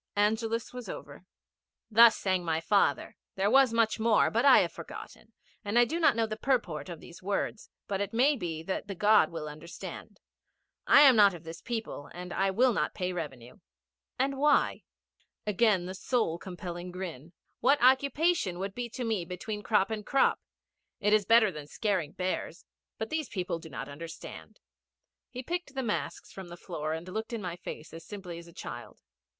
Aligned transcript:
Angelus 0.15 0.73
was 0.73 0.89
over. 0.89 1.27
'Thus 1.91 2.25
my 2.25 2.59
father 2.59 3.03
sang. 3.05 3.13
There 3.35 3.51
was 3.51 3.71
much 3.71 3.99
more, 3.99 4.31
but 4.31 4.43
I 4.45 4.61
have 4.61 4.71
forgotten, 4.71 5.31
and 5.63 5.77
I 5.77 5.85
do 5.85 5.99
not 5.99 6.15
know 6.15 6.25
the 6.25 6.35
purport 6.35 6.89
of 6.89 6.99
these 6.99 7.21
words, 7.21 7.69
but 7.87 8.01
it 8.01 8.11
may 8.11 8.35
be 8.35 8.63
that 8.63 8.87
the 8.87 8.95
God 8.95 9.29
will 9.29 9.47
understand. 9.47 10.19
I 10.87 11.01
am 11.01 11.15
not 11.15 11.35
of 11.35 11.43
this 11.43 11.61
people, 11.61 12.09
and 12.15 12.33
I 12.33 12.49
will 12.49 12.73
not 12.73 12.95
pay 12.95 13.13
revenue.' 13.13 13.59
'And 14.17 14.39
why?' 14.39 14.81
Again 15.45 15.85
that 15.85 15.93
soul 15.97 16.39
compelling 16.39 16.89
grin. 16.89 17.33
'What 17.59 17.77
occupation 17.79 18.57
would 18.57 18.73
be 18.73 18.89
to 18.89 19.03
me 19.03 19.23
between 19.23 19.61
crop 19.61 19.91
and 19.91 20.03
crop? 20.03 20.39
It 20.99 21.13
is 21.13 21.25
better 21.25 21.51
than 21.51 21.67
scaring 21.67 22.13
bears. 22.13 22.65
But 22.97 23.11
these 23.11 23.29
people 23.29 23.59
do 23.59 23.69
not 23.69 23.87
understand.' 23.87 24.59
He 25.29 25.43
picked 25.43 25.75
the 25.75 25.83
masks 25.83 26.31
from 26.31 26.47
the 26.47 26.57
floor, 26.57 26.91
and 26.93 27.07
looked 27.07 27.33
in 27.33 27.41
my 27.43 27.55
face 27.55 27.93
as 27.93 28.03
simply 28.03 28.39
as 28.39 28.47
a 28.47 28.51
child. 28.51 28.99